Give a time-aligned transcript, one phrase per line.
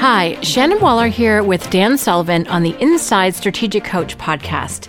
[0.00, 4.88] Hi, Shannon Waller here with Dan Sullivan on the Inside Strategic Coach podcast.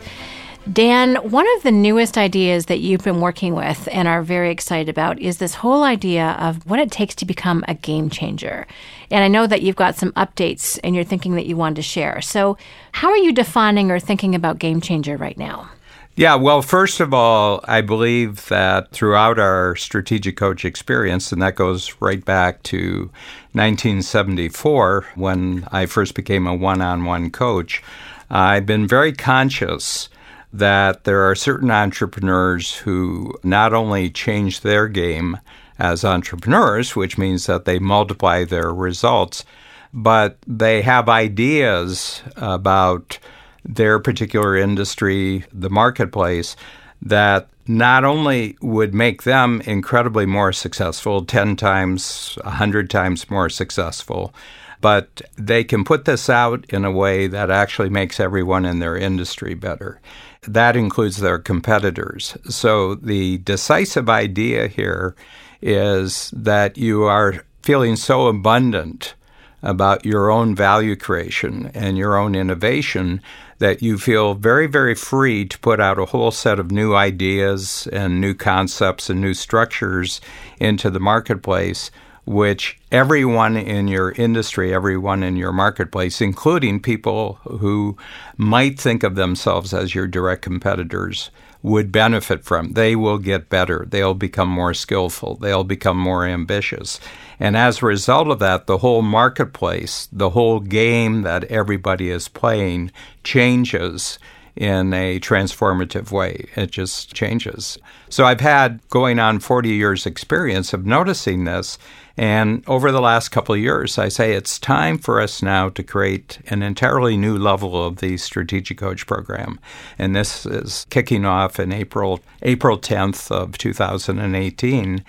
[0.71, 4.87] Dan, one of the newest ideas that you've been working with and are very excited
[4.87, 8.67] about is this whole idea of what it takes to become a game changer.
[9.09, 11.81] And I know that you've got some updates and you're thinking that you wanted to
[11.81, 12.21] share.
[12.21, 12.55] So,
[12.91, 15.71] how are you defining or thinking about game changer right now?
[16.19, 21.55] Yeah, well, first of all, I believe that throughout our strategic coach experience, and that
[21.55, 23.09] goes right back to
[23.53, 27.81] 1974 when I first became a one on one coach,
[28.29, 30.09] I've been very conscious
[30.51, 35.37] that there are certain entrepreneurs who not only change their game
[35.77, 39.45] as entrepreneurs, which means that they multiply their results,
[39.93, 43.19] but they have ideas about
[43.63, 46.55] their particular industry, the marketplace,
[47.01, 54.33] that not only would make them incredibly more successful, 10 times, 100 times more successful,
[54.81, 58.97] but they can put this out in a way that actually makes everyone in their
[58.97, 59.99] industry better.
[60.47, 62.37] That includes their competitors.
[62.49, 65.15] So the decisive idea here
[65.61, 69.15] is that you are feeling so abundant
[69.61, 73.21] about your own value creation and your own innovation
[73.59, 77.87] that you feel very, very free to put out a whole set of new ideas
[77.91, 80.19] and new concepts and new structures
[80.59, 81.91] into the marketplace,
[82.25, 87.97] which everyone in your industry, everyone in your marketplace, including people who
[88.37, 91.29] might think of themselves as your direct competitors,
[91.61, 92.73] would benefit from.
[92.73, 93.85] They will get better.
[93.89, 95.35] They'll become more skillful.
[95.35, 96.99] They'll become more ambitious.
[97.39, 102.27] And as a result of that, the whole marketplace, the whole game that everybody is
[102.27, 102.91] playing
[103.23, 104.19] changes
[104.55, 106.47] in a transformative way.
[106.55, 107.77] It just changes.
[108.09, 111.77] So I've had going on 40 years experience of noticing this.
[112.19, 115.81] And over the last couple of years, I say it's time for us now to
[115.81, 119.57] create an entirely new level of the strategic coach program.
[119.97, 125.05] And this is kicking off in April April 10th of 2018.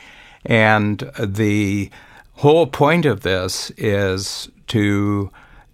[0.47, 1.91] And the
[2.35, 5.33] whole point of this is to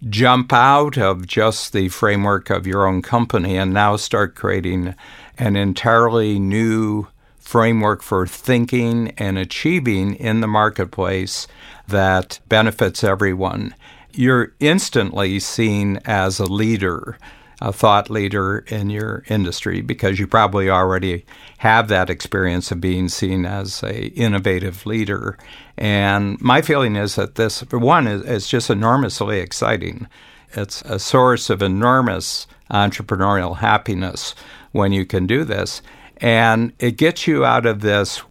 [0.09, 4.95] jump out of just the framework of your own company and now start creating
[5.37, 7.07] an entirely new
[7.47, 11.47] framework for thinking and achieving in the marketplace
[11.87, 13.73] that benefits everyone.
[14.11, 17.17] You're instantly seen as a leader
[17.59, 21.25] a thought leader in your industry because you probably already
[21.57, 25.37] have that experience of being seen as a innovative leader.
[25.75, 30.07] And my feeling is that this one is, just enormously exciting.
[30.53, 34.35] It's a source of enormous entrepreneurial happiness
[34.71, 35.81] when you can do this.
[36.21, 38.21] And it gets you out of this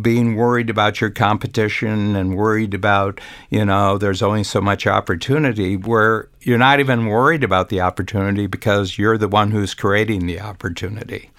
[0.00, 3.20] being worried about your competition and worried about,
[3.50, 8.46] you know, there's only so much opportunity, where you're not even worried about the opportunity
[8.46, 11.30] because you're the one who's creating the opportunity.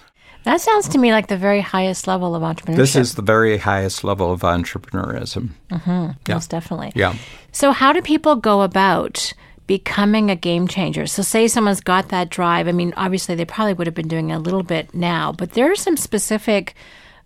[0.44, 2.76] That sounds to me like the very highest level of entrepreneurship.
[2.76, 5.50] This is the very highest level of entrepreneurism.
[5.70, 5.90] Mm-hmm.
[5.90, 6.34] Yeah.
[6.34, 6.92] Most definitely.
[6.94, 7.14] Yeah.
[7.52, 9.32] So, how do people go about
[9.68, 11.06] becoming a game changer?
[11.06, 12.66] So, say someone's got that drive.
[12.66, 15.70] I mean, obviously, they probably would have been doing a little bit now, but there
[15.70, 16.74] are some specific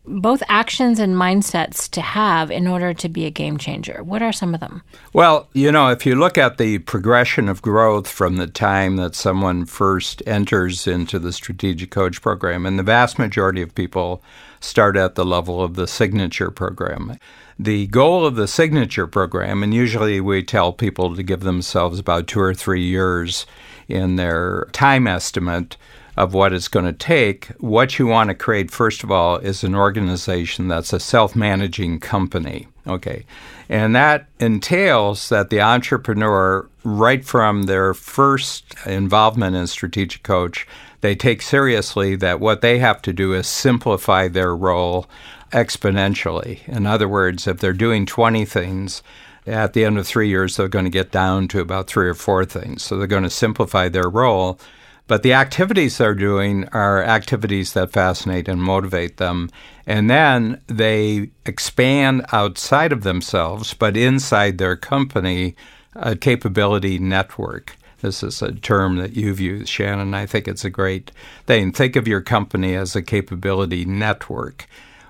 [0.04, 4.02] both actions and mindsets to have in order to be a game changer?
[4.02, 4.82] What are some of them?
[5.12, 9.14] Well, you know, if you look at the progression of growth from the time that
[9.14, 14.22] someone first enters into the strategic coach program, and the vast majority of people
[14.60, 17.16] start at the level of the signature program.
[17.58, 22.26] The goal of the signature program, and usually we tell people to give themselves about
[22.26, 23.46] two or three years
[23.88, 25.76] in their time estimate
[26.16, 27.46] of what it's going to take.
[27.58, 32.00] What you want to create, first of all, is an organization that's a self managing
[32.00, 32.68] company.
[32.86, 33.24] Okay.
[33.68, 40.66] And that entails that the entrepreneur, right from their first involvement in strategic coach,
[41.02, 45.06] they take seriously that what they have to do is simplify their role
[45.52, 46.66] exponentially.
[46.66, 49.02] In other words, if they're doing 20 things,
[49.46, 52.14] at the end of three years, they're going to get down to about three or
[52.14, 52.82] four things.
[52.82, 54.58] So they're going to simplify their role
[55.06, 59.50] but the activities they're doing are activities that fascinate and motivate them.
[59.86, 65.56] And then they expand outside of themselves, but inside their company,
[65.94, 67.76] a capability network.
[68.02, 70.12] This is a term that you've used, Shannon.
[70.12, 71.12] I think it's a great
[71.46, 71.72] thing.
[71.72, 74.66] Think of your company as a capability network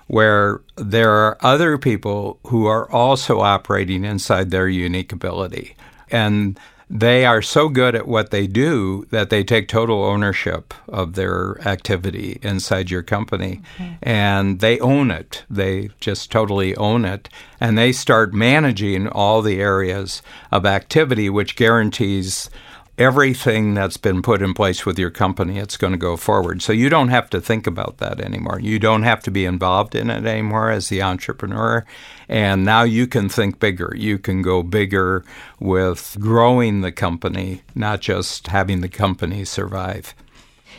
[0.07, 5.75] where there are other people who are also operating inside their unique ability.
[6.11, 6.59] And
[6.89, 11.59] they are so good at what they do that they take total ownership of their
[11.67, 13.97] activity inside your company okay.
[14.03, 15.43] and they own it.
[15.49, 17.29] They just totally own it.
[17.59, 22.49] And they start managing all the areas of activity, which guarantees
[22.97, 26.61] everything that's been put in place with your company, it's going to go forward.
[26.61, 28.59] So you don't have to think about that anymore.
[28.59, 31.85] You don't have to be involved in it anymore as the entrepreneur.
[32.29, 33.93] And now you can think bigger.
[33.97, 35.25] You can go bigger
[35.59, 40.13] with growing the company, not just having the company survive.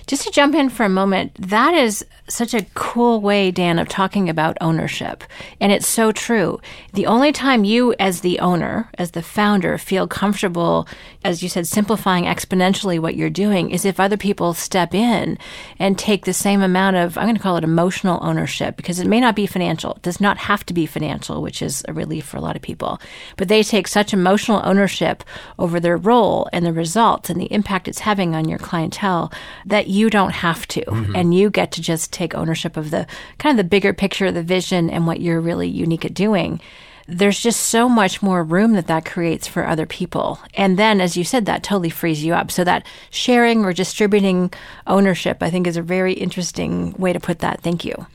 [0.07, 3.89] Just to jump in for a moment, that is such a cool way, Dan, of
[3.89, 5.25] talking about ownership.
[5.61, 6.61] And it's so true.
[6.95, 10.89] The only time you, as the owner, as the founder, feel comfortable,
[11.23, 15.37] as you said, simplifying exponentially what you're doing is if other people step in
[15.79, 19.07] and take the same amount of, I'm going to call it emotional ownership, because it
[19.07, 19.95] may not be financial.
[19.95, 22.63] It does not have to be financial, which is a relief for a lot of
[22.63, 23.01] people.
[23.37, 25.25] But they take such emotional ownership
[25.59, 29.31] over their role and the results and the impact it's having on your clientele
[29.67, 30.81] that you don't have to.
[30.81, 31.17] Mm-hmm.
[31.17, 33.07] And you get to just take ownership of the
[33.39, 36.61] kind of the bigger picture, the vision, and what you're really unique at doing.
[37.07, 40.39] There's just so much more room that that creates for other people.
[40.55, 42.51] And then, as you said, that totally frees you up.
[42.51, 44.51] So, that sharing or distributing
[44.87, 47.61] ownership, I think, is a very interesting way to put that.
[47.61, 48.07] Thank you.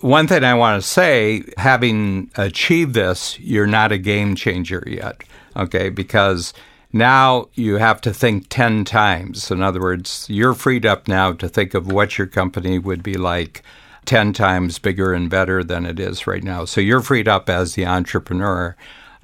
[0.00, 5.24] One thing I want to say having achieved this, you're not a game changer yet,
[5.56, 5.90] okay?
[5.90, 6.54] Because
[6.92, 9.50] now you have to think 10 times.
[9.50, 13.14] In other words, you're freed up now to think of what your company would be
[13.14, 13.62] like
[14.06, 16.64] 10 times bigger and better than it is right now.
[16.64, 18.74] So you're freed up as the entrepreneur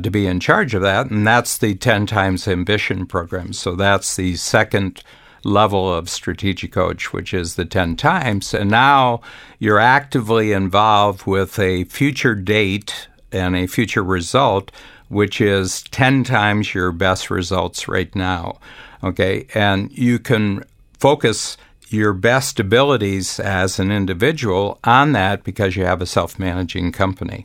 [0.02, 1.10] to be in charge of that.
[1.10, 3.52] And that's the 10 times ambition program.
[3.54, 5.02] So that's the second
[5.42, 8.52] level of strategic coach, which is the 10 times.
[8.52, 9.20] And now
[9.58, 14.70] you're actively involved with a future date and a future result
[15.14, 18.58] which is 10 times your best results right now.
[19.02, 19.46] Okay.
[19.54, 20.64] And you can
[20.98, 21.56] focus
[21.88, 27.44] your best abilities as an individual on that because you have a self managing company.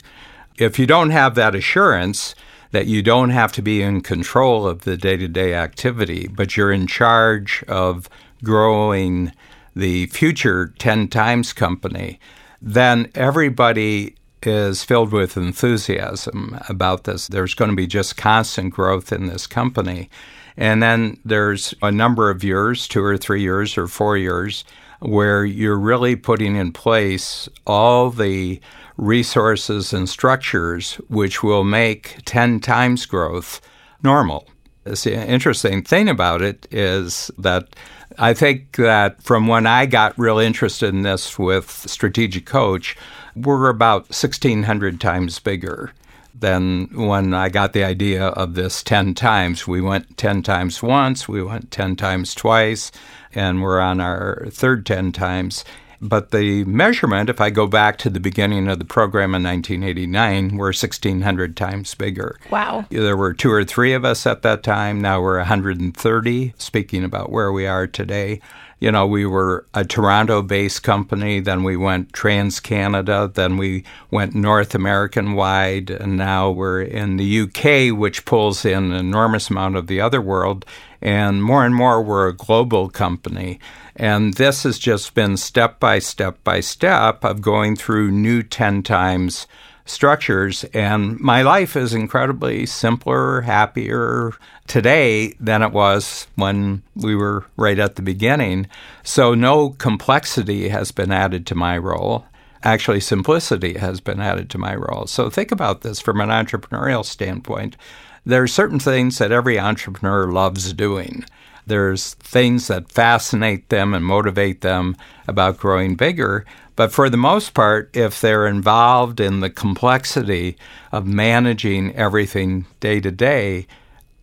[0.58, 2.36] If you don't have that assurance
[2.72, 6.58] that you don't have to be in control of the day to day activity, but
[6.58, 8.10] you're in charge of
[8.44, 9.32] growing
[9.76, 12.20] the future 10 times company,
[12.62, 14.16] then everybody
[14.48, 17.28] is filled with enthusiasm about this.
[17.28, 20.10] There's going to be just constant growth in this company.
[20.58, 24.66] And then there's a number of years, two or three years or four years,
[25.00, 28.60] where you're really putting in place all the
[28.98, 33.62] resources and structures which will make 10 times growth
[34.04, 34.48] normal.
[34.84, 37.76] The interesting thing about it is that
[38.22, 42.98] I think that from when I got real interested in this with Strategic Coach,
[43.34, 45.94] we're about 1,600 times bigger
[46.38, 49.70] than when I got the idea of this 10 times.
[49.70, 52.92] We went 10 times once, we went 10 times twice,
[53.34, 55.64] and we're on our third 10 times.
[56.02, 60.58] But the measurement, if I go back to the beginning of the program in 1989,
[60.58, 62.40] we're 1,600 times bigger.
[62.50, 62.86] Wow.
[62.90, 65.02] There were two or three of us at that time.
[65.02, 68.40] Now we're 130, speaking about where we are today
[68.80, 73.84] you know, we were a Toronto based company, then we went trans Canada, then we
[74.10, 79.50] went North American wide, and now we're in the UK, which pulls in an enormous
[79.50, 80.66] amount of the other world.
[81.02, 83.60] And more and more, we're a global company.
[83.96, 88.84] And this has just been step by step by step of going through new 10
[88.84, 89.46] times
[89.90, 90.64] structures.
[90.74, 94.34] And my life is incredibly simpler, happier
[94.68, 98.68] today than it was when we were right at the beginning.
[99.04, 102.26] So no complexity has been added to my role.
[102.64, 105.08] Actually, simplicity has been added to my role.
[105.08, 107.78] So think about this from an entrepreneurial standpoint.
[108.26, 111.26] There are certain things that every entrepreneur loves doing.
[111.66, 116.46] There's things that fascinate them and motivate them about growing bigger.
[116.80, 120.56] But for the most part, if they're involved in the complexity
[120.94, 123.68] of managing everything day to day,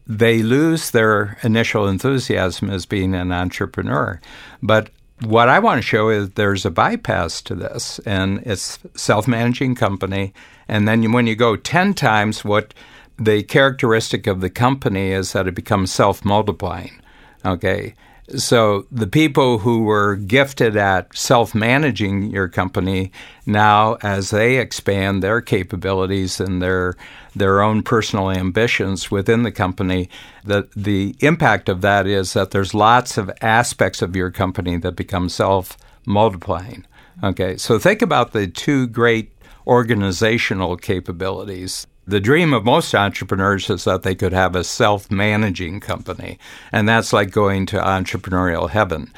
[0.06, 4.22] they lose their initial enthusiasm as being an entrepreneur.
[4.62, 4.88] But
[5.20, 10.32] what I want to show is there's a bypass to this, and it's self-managing company.
[10.66, 12.72] And then when you go ten times, what
[13.18, 17.02] the characteristic of the company is that it becomes self-multiplying.
[17.44, 17.94] Okay,
[18.34, 23.12] so the people who were gifted at self-managing your company
[23.46, 26.96] now, as they expand their capabilities and their
[27.34, 30.08] their own personal ambitions within the company,
[30.44, 34.96] the the impact of that is that there's lots of aspects of your company that
[34.96, 36.84] become self-multiplying.
[37.22, 39.32] Okay, so think about the two great
[39.66, 45.80] organizational capabilities The dream of most entrepreneurs is that they could have a self managing
[45.80, 46.38] company,
[46.70, 49.12] and that's like going to entrepreneurial heaven.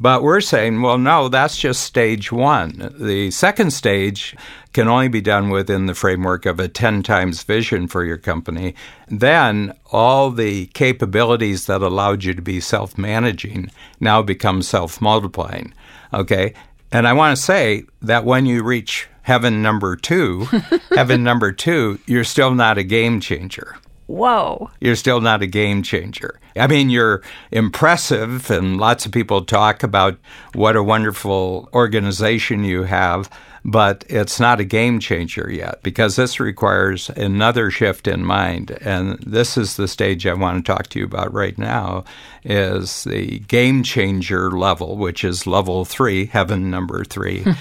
[0.00, 2.94] But we're saying, well, no, that's just stage one.
[2.96, 4.36] The second stage
[4.72, 8.76] can only be done within the framework of a 10 times vision for your company.
[9.08, 15.74] Then all the capabilities that allowed you to be self managing now become self multiplying.
[16.14, 16.54] Okay.
[16.92, 20.48] And I want to say that when you reach heaven number two,
[20.96, 23.76] heaven number two, you're still not a game changer.
[24.08, 24.70] Whoa.
[24.80, 26.40] You're still not a game changer.
[26.56, 27.22] I mean, you're
[27.52, 30.16] impressive, and lots of people talk about
[30.54, 33.28] what a wonderful organization you have,
[33.66, 38.70] but it's not a game changer yet because this requires another shift in mind.
[38.80, 42.04] And this is the stage I want to talk to you about right now
[42.44, 47.44] is the game changer level, which is level three, heaven number three.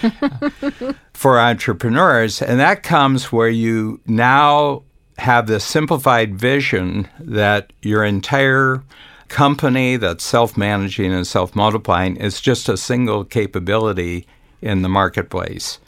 [1.18, 2.44] for entrepreneurs.
[2.44, 4.84] And that comes where you now
[5.18, 8.84] have this simplified vision that your entire
[9.28, 14.28] company that's self managing and self multiplying is just a single capability
[14.62, 15.80] in the marketplace.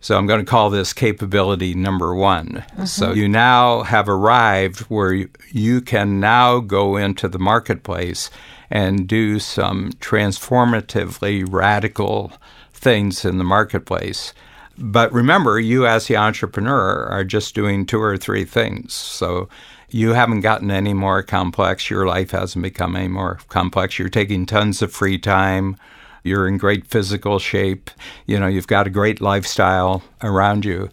[0.00, 2.64] So I'm going to call this capability number one.
[2.72, 2.84] Mm-hmm.
[2.84, 8.30] So you now have arrived where you, you can now go into the marketplace
[8.70, 12.32] and do some transformatively radical
[12.72, 14.32] things in the marketplace
[14.78, 18.94] but remember, you as the entrepreneur are just doing two or three things.
[18.94, 19.48] So
[19.90, 21.90] you haven't gotten any more complex.
[21.90, 23.98] Your life hasn't become any more complex.
[23.98, 25.76] You're taking tons of free time.
[26.22, 27.90] You're in great physical shape.
[28.26, 30.90] You know, you've got a great lifestyle around you.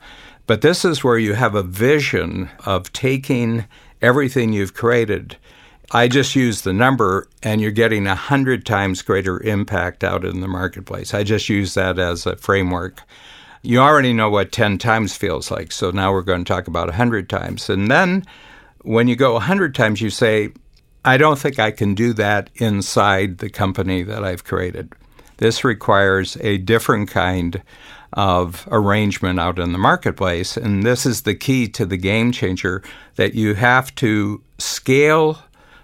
[0.47, 3.65] But this is where you have a vision of taking
[4.01, 5.37] everything you've created.
[5.91, 10.41] I just use the number, and you're getting a hundred times greater impact out in
[10.41, 11.13] the marketplace.
[11.13, 13.01] I just use that as a framework
[13.65, 15.71] you already know what 10 times feels like.
[15.71, 17.69] So now we're going to talk about 100 times.
[17.69, 18.23] And then
[18.83, 20.49] when you go 100 times, you say,
[21.03, 24.93] I don't think I can do that inside the company that I've created.
[25.37, 27.61] This requires a different kind
[28.13, 30.55] of arrangement out in the marketplace.
[30.55, 32.81] And this is the key to the game changer
[33.15, 35.39] that you have to scale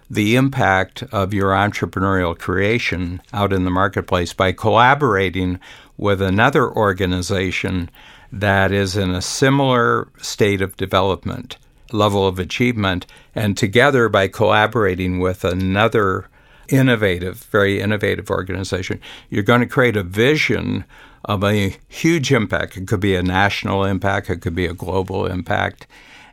[0.10, 5.60] the impact of your entrepreneurial creation out in the marketplace by collaborating
[6.02, 7.90] with another organization
[8.32, 11.58] that is in a similar state of development,
[11.94, 13.06] level of achievement,
[13.36, 16.28] and together by collaborating with another
[16.70, 20.84] innovative, very innovative organization, you're going to create a vision
[21.26, 22.78] of a huge impact.
[22.78, 25.86] It could be a national impact, it could be a global impact.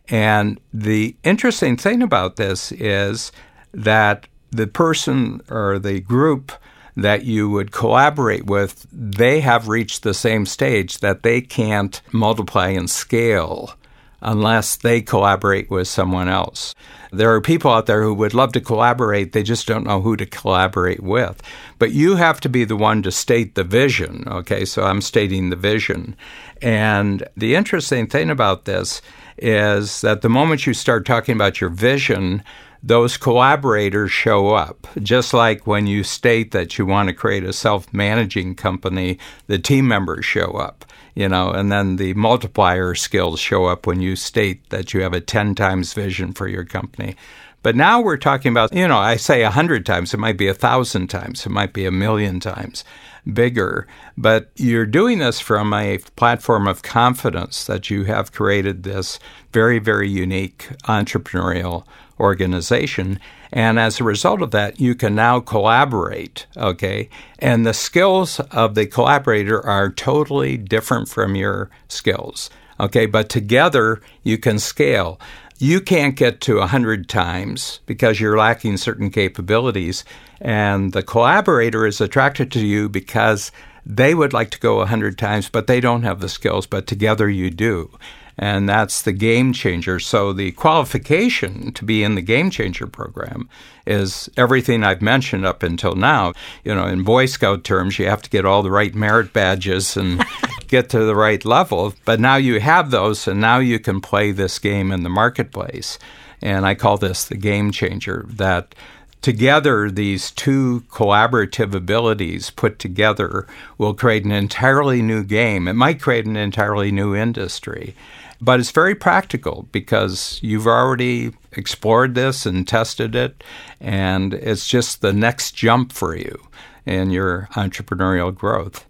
[0.09, 3.33] And the interesting thing about this is
[3.75, 6.53] that the person or the group
[6.99, 12.69] that you would collaborate with, they have reached the same stage that they can't multiply
[12.69, 13.75] and scale
[14.21, 16.75] unless they collaborate with someone else.
[17.13, 20.17] There are people out there who would love to collaborate, they just don't know who
[20.17, 21.41] to collaborate with.
[21.79, 24.65] But you have to be the one to state the vision, okay?
[24.65, 26.17] So I'm stating the vision.
[26.61, 29.01] And the interesting thing about this
[29.39, 32.43] is that the moment you start talking about your vision,
[32.89, 34.87] those collaborators show up.
[35.03, 39.59] Just like when you state that you want to create a self managing company, the
[39.59, 44.17] team members show up, you know, and then the multiplier skills show up when you
[44.17, 47.15] state that you have a 10 times vision for your company.
[47.63, 50.49] But now we're talking about, you know, I say a hundred times, it might be
[50.49, 52.85] a thousand times, it might be a million times
[53.31, 53.87] bigger.
[54.17, 59.19] But you're doing this from a platform of confidence that you have created this
[59.53, 61.85] very, very unique entrepreneurial
[62.21, 63.21] organization.
[63.53, 67.09] And as a result of that, you can now collaborate, okay?
[67.39, 73.07] And the skills of the collaborator are totally different from your skills, okay?
[73.07, 75.21] But together, you can scale.
[75.59, 80.05] You can't get to 100 times because you're lacking certain capabilities.
[80.41, 83.51] And the collaborator is attracted to you because
[83.85, 87.29] they would like to go 100 times, but they don't have the skills, but together
[87.29, 87.91] you do
[88.39, 89.99] and that's the game changer.
[89.99, 93.49] So the qualification to be in the game changer program
[93.85, 96.35] is everything I've mentioned up until now.
[96.63, 99.97] You know, in Boy Scout terms, you have to get all the right merit badges
[99.97, 100.25] and
[100.69, 101.95] get to the right level.
[102.05, 105.99] But now you have those, and now you can play this game in the marketplace.
[106.41, 108.25] And I call this the game changer.
[108.29, 108.73] That
[109.21, 115.67] together, these two collaborative abilities put together will create an entirely new game.
[115.67, 117.97] It might create an entirely new industry.
[118.41, 123.43] But it's very practical because you've already explored this and tested it,
[123.81, 126.39] and it's just the next jump for you
[126.87, 128.87] in your entrepreneurial growth.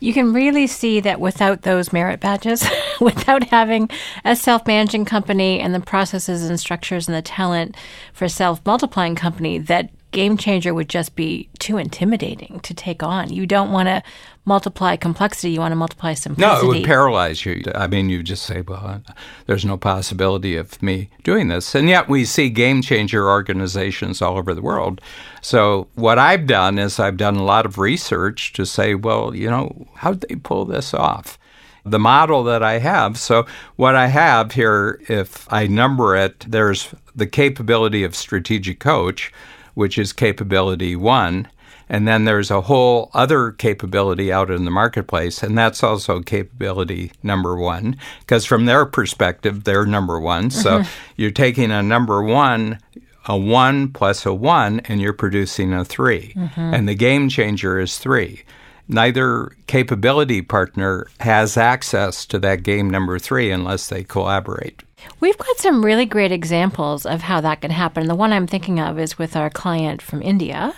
[0.00, 2.66] you can really see that without those merit badges,
[3.00, 3.88] without having
[4.24, 7.76] a self managing company and the processes and structures and the talent
[8.12, 13.02] for a self multiplying company, that game changer would just be too intimidating to take
[13.02, 13.32] on.
[13.32, 14.02] You don't want to
[14.46, 16.62] multiply complexity, you want to multiply simplicity.
[16.62, 17.62] No, it would paralyze you.
[17.74, 19.02] I mean, you just say, well,
[19.46, 21.74] there's no possibility of me doing this.
[21.74, 25.00] And yet we see game changer organizations all over the world.
[25.42, 29.50] So what I've done is I've done a lot of research to say, well, you
[29.50, 31.38] know, how'd they pull this off?
[31.84, 33.16] The model that I have.
[33.16, 39.32] So, what I have here, if I number it, there's the capability of strategic coach,
[39.74, 41.46] which is capability one.
[41.88, 47.12] And then there's a whole other capability out in the marketplace, and that's also capability
[47.22, 50.50] number one, because from their perspective, they're number one.
[50.50, 50.90] So mm-hmm.
[51.16, 52.80] you're taking a number one,
[53.26, 56.60] a one plus a one, and you're producing a 3 mm-hmm.
[56.60, 58.42] And the game changer is three.
[58.88, 64.82] Neither capability partner has access to that game number three unless they collaborate.
[65.20, 68.06] We've got some really great examples of how that can happen.
[68.06, 70.74] The one I'm thinking of is with our client from India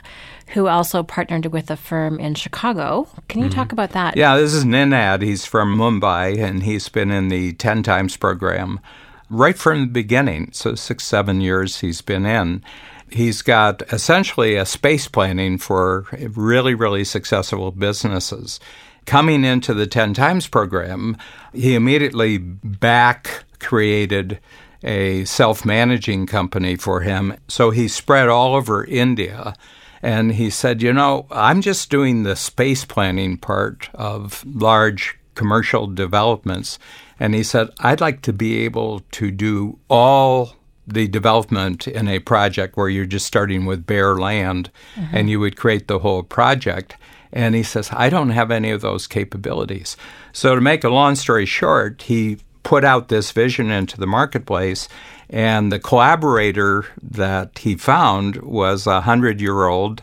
[0.50, 3.08] who also partnered with a firm in Chicago.
[3.28, 3.54] Can you mm-hmm.
[3.54, 4.16] talk about that?
[4.16, 5.22] Yeah, this is Ninad.
[5.22, 8.80] He's from Mumbai and he's been in the 10 times program
[9.30, 10.50] right from the beginning.
[10.52, 12.62] So, six, seven years he's been in.
[13.10, 18.60] He's got essentially a space planning for really, really successful businesses.
[19.06, 21.16] Coming into the 10 times program,
[21.54, 24.38] he immediately back created
[24.84, 27.34] a self managing company for him.
[27.48, 29.54] So he spread all over India.
[30.02, 35.86] And he said, You know, I'm just doing the space planning part of large commercial
[35.86, 36.78] developments.
[37.20, 40.54] And he said, I'd like to be able to do all
[40.86, 45.14] the development in a project where you're just starting with bare land mm-hmm.
[45.14, 46.96] and you would create the whole project.
[47.30, 49.96] And he says, I don't have any of those capabilities.
[50.32, 54.88] So, to make a long story short, he put out this vision into the marketplace.
[55.30, 60.02] And the collaborator that he found was a hundred year old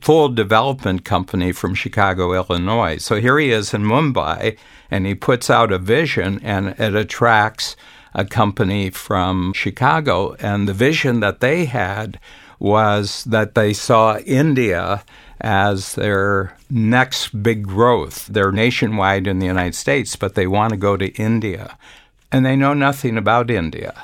[0.00, 2.98] full development company from Chicago, Illinois.
[2.98, 4.58] So here he is in Mumbai,
[4.90, 7.74] and he puts out a vision, and it attracts
[8.12, 10.34] a company from Chicago.
[10.40, 12.20] And the vision that they had
[12.58, 15.04] was that they saw India
[15.40, 18.26] as their next big growth.
[18.26, 21.76] They're nationwide in the United States, but they want to go to India
[22.34, 23.94] and they know nothing about India.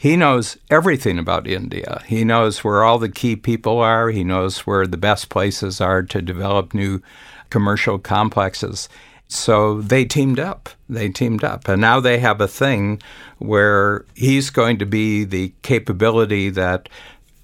[0.00, 2.02] He knows everything about India.
[2.06, 4.08] He knows where all the key people are.
[4.08, 7.02] He knows where the best places are to develop new
[7.50, 8.88] commercial complexes.
[9.28, 10.70] So they teamed up.
[10.88, 11.68] They teamed up.
[11.68, 13.02] And now they have a thing
[13.36, 16.88] where he's going to be the capability that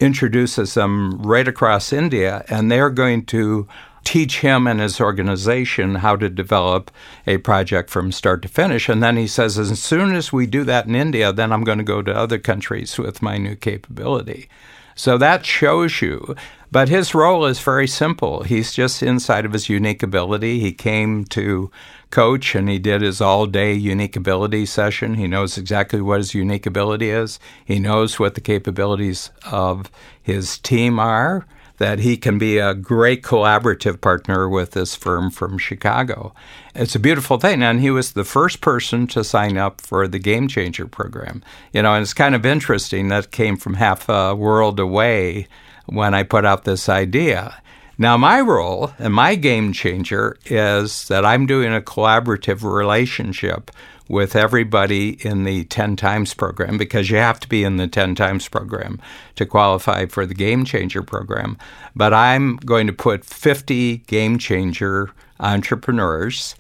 [0.00, 3.68] introduces them right across India, and they're going to
[4.06, 6.92] teach him and his organization how to develop
[7.26, 8.88] a project from start to finish.
[8.88, 11.78] And then he says, as soon as we do that in India, then I'm going
[11.78, 14.48] to go to other countries with my new capability.
[14.94, 16.36] So that shows you.
[16.70, 18.44] But his role is very simple.
[18.44, 20.60] He's just inside of his unique ability.
[20.60, 21.70] He came to
[22.10, 25.14] coach and he did his all day unique ability session.
[25.14, 27.40] He knows exactly what his unique ability is.
[27.64, 29.90] He knows what the capabilities of
[30.22, 31.44] his team are
[31.78, 36.34] that he can be a great collaborative partner with this firm from Chicago.
[36.74, 37.62] It's a beautiful thing.
[37.62, 41.42] And he was the first person to sign up for the Game Changer program.
[41.72, 45.48] You know, and it's kind of interesting that came from half a world away
[45.86, 47.60] when I put out this idea.
[47.98, 53.70] Now, my role and my game changer is that I'm doing a collaborative relationship
[54.08, 58.14] with everybody in the 10 times program because you have to be in the 10
[58.14, 59.00] times program
[59.34, 61.58] to qualify for the game changer program.
[61.94, 66.54] But I'm going to put 50 game changer entrepreneurs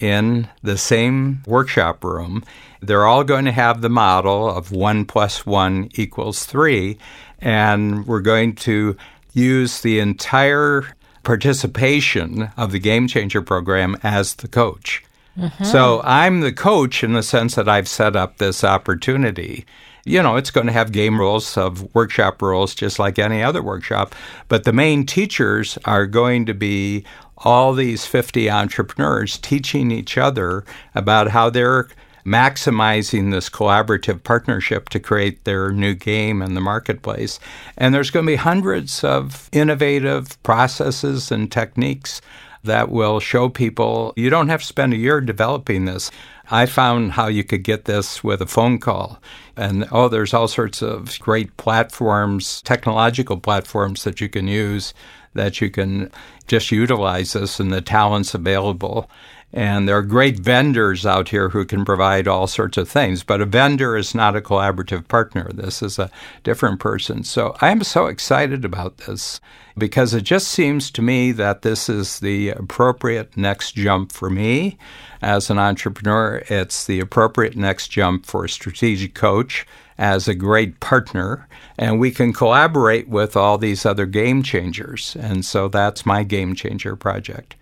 [0.00, 2.44] in the same workshop room.
[2.80, 6.98] They're all going to have the model of one plus one equals three.
[7.38, 8.96] And we're going to
[9.32, 15.04] use the entire participation of the Game Changer program as the coach.
[15.38, 15.64] Mm-hmm.
[15.64, 19.64] So I'm the coach in the sense that I've set up this opportunity.
[20.04, 23.62] You know, it's going to have game rules of workshop rules just like any other
[23.62, 24.14] workshop,
[24.48, 27.04] but the main teachers are going to be
[27.38, 30.64] all these 50 entrepreneurs teaching each other
[30.94, 31.88] about how they're
[32.24, 37.40] maximizing this collaborative partnership to create their new game in the marketplace.
[37.76, 42.20] And there's going to be hundreds of innovative processes and techniques
[42.64, 46.10] that will show people you don't have to spend a year developing this.
[46.50, 49.20] I found how you could get this with a phone call.
[49.56, 54.92] And oh, there's all sorts of great platforms, technological platforms that you can use
[55.34, 56.10] that you can
[56.46, 59.08] just utilize this and the talents available.
[59.52, 63.42] And there are great vendors out here who can provide all sorts of things, but
[63.42, 65.50] a vendor is not a collaborative partner.
[65.52, 66.10] This is a
[66.42, 67.22] different person.
[67.22, 69.40] So I am so excited about this
[69.76, 74.78] because it just seems to me that this is the appropriate next jump for me
[75.20, 76.42] as an entrepreneur.
[76.48, 79.66] It's the appropriate next jump for a strategic coach
[79.98, 81.46] as a great partner.
[81.78, 85.14] And we can collaborate with all these other game changers.
[85.20, 87.54] And so that's my game changer project.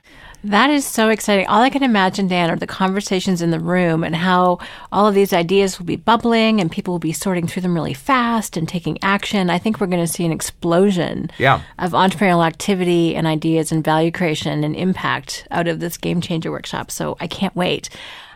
[0.42, 1.46] That is so exciting.
[1.48, 4.58] All I can imagine, Dan, are the conversations in the room and how
[4.90, 7.92] all of these ideas will be bubbling and people will be sorting through them really
[7.92, 9.50] fast and taking action.
[9.50, 11.60] I think we're going to see an explosion yeah.
[11.78, 16.50] of entrepreneurial activity and ideas and value creation and impact out of this game changer
[16.50, 16.90] workshop.
[16.90, 17.90] So I can't wait.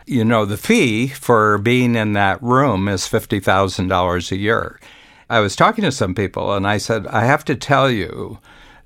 [0.05, 4.79] You know, the fee for being in that room is $50,000 a year.
[5.27, 8.37] I was talking to some people and I said, I have to tell you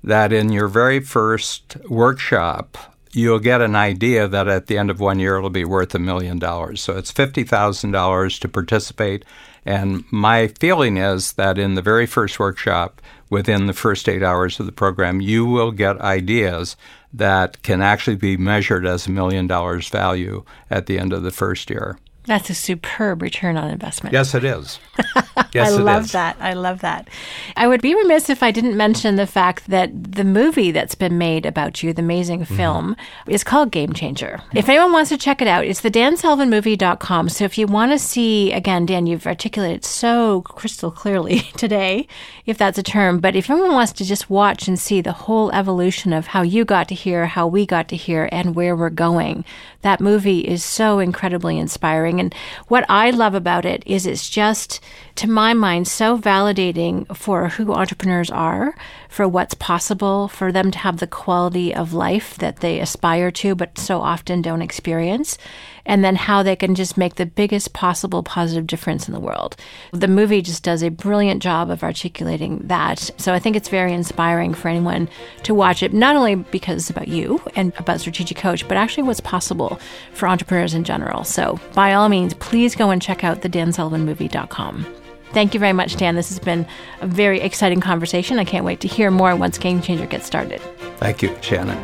[0.02, 2.78] that in your very first workshop,
[3.12, 5.98] you'll get an idea that at the end of one year it'll be worth a
[5.98, 6.80] million dollars.
[6.80, 9.24] So it's $50,000 to participate.
[9.64, 14.58] And my feeling is that in the very first workshop, within the first eight hours
[14.58, 16.76] of the program, you will get ideas
[17.12, 21.30] that can actually be measured as a million dollars value at the end of the
[21.30, 21.98] first year.
[22.30, 24.12] That's a superb return on investment.
[24.12, 24.78] Yes, it is.
[25.52, 26.12] Yes, I it love is.
[26.12, 26.36] that.
[26.38, 27.08] I love that.
[27.56, 31.18] I would be remiss if I didn't mention the fact that the movie that's been
[31.18, 32.56] made about you, the amazing Mm-hmm.
[32.56, 34.40] film, is called Game Changer.
[34.54, 37.30] If anyone wants to check it out, it's the dansullivanmovie.com.
[37.30, 42.06] So if you want to see, again, Dan, you've articulated so crystal clearly today,
[42.46, 45.50] if that's a term, but if anyone wants to just watch and see the whole
[45.52, 48.90] evolution of how you got to here, how we got to here, and where we're
[48.90, 49.44] going,
[49.82, 52.19] that movie is so incredibly inspiring.
[52.20, 52.34] And
[52.68, 54.78] what I love about it is it's just,
[55.16, 58.76] to my mind, so validating for who entrepreneurs are,
[59.08, 63.54] for what's possible, for them to have the quality of life that they aspire to,
[63.54, 65.38] but so often don't experience,
[65.86, 69.56] and then how they can just make the biggest possible positive difference in the world.
[69.92, 73.10] The movie just does a brilliant job of articulating that.
[73.16, 75.08] So I think it's very inspiring for anyone
[75.44, 79.04] to watch it, not only because it's about you and about Strategic Coach, but actually
[79.04, 79.80] what's possible
[80.12, 81.24] for entrepreneurs in general.
[81.24, 84.86] So by all means, please go and check out the dansullivanmovie.com.
[85.32, 86.16] Thank you very much, Dan.
[86.16, 86.66] This has been
[87.00, 88.38] a very exciting conversation.
[88.38, 90.60] I can't wait to hear more once Game Changer gets started.
[90.98, 91.78] Thank you, Shannon.